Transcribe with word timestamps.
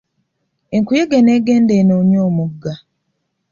Enkuyege 0.75 1.17
n'egenda 1.21 1.73
enoonye 1.81 2.17
omugga. 2.27 2.73